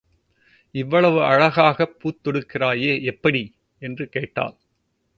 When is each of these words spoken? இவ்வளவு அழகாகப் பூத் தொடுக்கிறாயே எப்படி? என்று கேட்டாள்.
இவ்வளவு 0.71 1.23
அழகாகப் 1.23 1.99
பூத் 1.99 2.19
தொடுக்கிறாயே 2.23 3.01
எப்படி? 3.01 3.55
என்று 3.79 4.09
கேட்டாள். 4.09 4.55